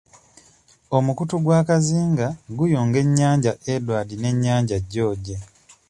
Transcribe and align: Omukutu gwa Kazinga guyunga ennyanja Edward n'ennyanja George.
Omukutu 0.97 1.35
gwa 1.43 1.59
Kazinga 1.67 2.27
guyunga 2.57 2.97
ennyanja 3.03 3.51
Edward 3.73 4.09
n'ennyanja 4.17 4.77
George. 4.91 5.35